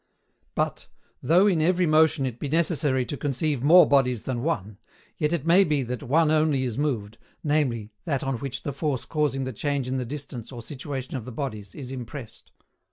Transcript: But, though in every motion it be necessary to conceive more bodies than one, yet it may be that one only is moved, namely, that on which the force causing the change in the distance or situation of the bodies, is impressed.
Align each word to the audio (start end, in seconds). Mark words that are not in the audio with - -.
But, 0.55 0.87
though 1.21 1.45
in 1.45 1.61
every 1.61 1.85
motion 1.85 2.25
it 2.25 2.39
be 2.39 2.49
necessary 2.49 3.05
to 3.05 3.15
conceive 3.15 3.61
more 3.61 3.87
bodies 3.87 4.23
than 4.23 4.41
one, 4.41 4.79
yet 5.19 5.31
it 5.31 5.45
may 5.45 5.63
be 5.63 5.83
that 5.83 6.01
one 6.01 6.31
only 6.31 6.63
is 6.63 6.75
moved, 6.75 7.19
namely, 7.43 7.91
that 8.05 8.23
on 8.23 8.39
which 8.39 8.63
the 8.63 8.73
force 8.73 9.05
causing 9.05 9.43
the 9.43 9.53
change 9.53 9.87
in 9.87 9.97
the 9.97 10.03
distance 10.05 10.51
or 10.51 10.63
situation 10.63 11.17
of 11.17 11.25
the 11.25 11.31
bodies, 11.31 11.75
is 11.75 11.91
impressed. 11.91 12.51